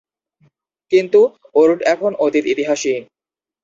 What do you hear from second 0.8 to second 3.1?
কিন্তু ওর্ড এখন অতীত ইতিহাসই।